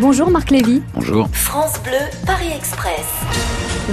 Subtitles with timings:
[0.00, 0.80] Bonjour Marc Lévy.
[0.94, 1.28] Bonjour.
[1.32, 3.04] France Bleu, Paris Express.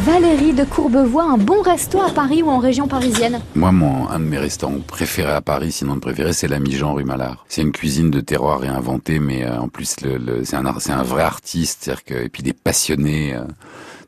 [0.06, 4.20] Valérie de Courbevoie, un bon resto à Paris ou en région parisienne Moi, mon, un
[4.20, 7.44] de mes restaurants préférés à Paris, sinon le préféré, c'est l'ami Jean rue Malard.
[7.48, 11.24] C'est une cuisine de terroir réinventée, mais euh, en plus, le, le, c'est un, vrai
[11.24, 13.34] artiste, c'est-à-dire que, et puis des passionnés.
[13.34, 13.42] Euh,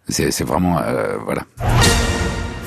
[0.07, 1.45] c'est, c'est vraiment, euh, voilà.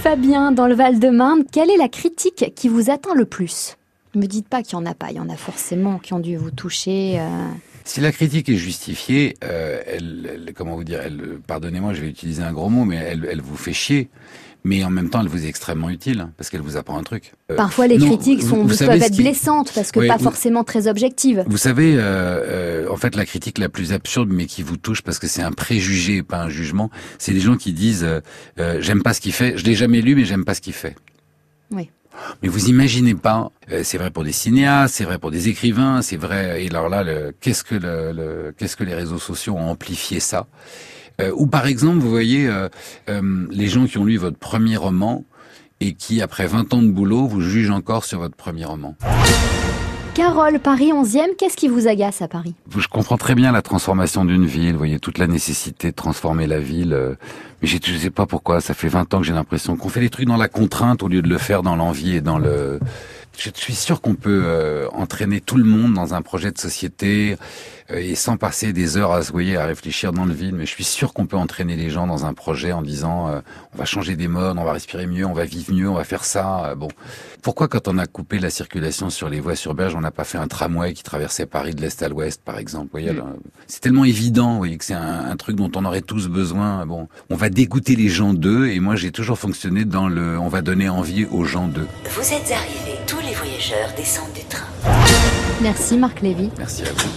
[0.03, 3.77] Fabien, dans le Val-de-Marne, quelle est la critique qui vous atteint le plus?
[4.17, 6.15] Ne me dites pas qu'il n'y en a pas, il y en a forcément qui
[6.15, 7.21] ont dû vous toucher.
[7.85, 12.09] Si la critique est justifiée, euh, elle, elle- comment vous dire, elle, pardonnez-moi, je vais
[12.09, 14.09] utiliser un gros mot, mais elle, elle vous fait chier.
[14.63, 17.33] Mais en même temps, elle vous est extrêmement utile parce qu'elle vous apprend un truc.
[17.51, 19.91] Euh, Parfois, les non, critiques sont, vous- vous savez peuvent ce être qui- blessantes parce
[19.91, 21.43] que Oui, pas vous- forcément très objectives.
[21.47, 22.01] Vous savez, euh,
[22.85, 25.41] euh, en fait, la critique la plus absurde, mais qui vous touche parce que c'est
[25.41, 28.21] un préjugé, pas un jugement, c'est les gens qui disent euh,
[28.59, 29.57] euh, j'aime pas ce qu'il fait.
[29.57, 30.95] Je l'ai jamais lu, mais j'aime pas ce qu'il fait.
[31.71, 31.89] Oui.
[32.43, 36.03] Mais vous imaginez pas, euh, c'est vrai pour des cinéastes, c'est vrai pour des écrivains,
[36.03, 36.65] c'est vrai.
[36.65, 37.05] Et alors là,
[37.41, 40.47] qu'est-ce que le, qu'est-ce que les réseaux sociaux ont amplifié ça?
[41.21, 42.69] Euh, Ou par exemple, vous voyez euh,
[43.51, 45.25] les gens qui ont lu votre premier roman
[45.81, 48.97] et qui, après 20 ans de boulot, vous jugent encore sur votre premier roman.
[50.15, 52.55] Carole, Paris 11e, qu'est-ce qui vous agace à Paris?
[52.77, 56.47] Je comprends très bien la transformation d'une ville, vous voyez, toute la nécessité de transformer
[56.47, 56.93] la ville.
[56.93, 57.15] euh,
[57.63, 60.11] Mais je sais pas pourquoi, ça fait 20 ans que j'ai l'impression qu'on fait les
[60.11, 62.81] trucs dans la contrainte au lieu de le faire dans l'envie et dans le...
[63.39, 67.37] Je suis sûr qu'on peut euh, entraîner tout le monde dans un projet de société
[67.91, 70.55] euh, et sans passer des heures à se voyez, à réfléchir dans le vide.
[70.55, 73.41] Mais je suis sûr qu'on peut entraîner les gens dans un projet en disant euh,
[73.75, 76.05] on va changer des modes, on va respirer mieux, on va vivre mieux, on va
[76.05, 76.67] faire ça.
[76.67, 76.89] euh, bon,
[77.41, 80.25] pourquoi quand on a coupé la circulation sur les voies sur berge, on n'a pas
[80.25, 83.29] fait un tramway qui traversait Paris de l'est à l'ouest, par exemple vous voyez, alors,
[83.69, 86.85] C'est tellement évident, vous voyez, que c'est un, un truc dont on aurait tous besoin.
[86.85, 90.49] Bon, on va dégoûter les gens d'eux, et moi j'ai toujours fonctionné dans le, on
[90.49, 91.87] va donner envie aux gens d'eux.
[92.11, 94.69] Vous êtes arrivés, tous les voyageurs descendent du train.
[95.61, 96.49] Merci Marc Lévy.
[96.57, 97.09] Merci à vous.